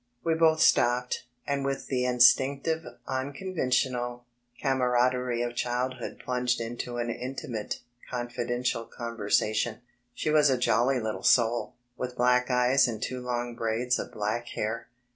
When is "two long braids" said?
12.99-13.99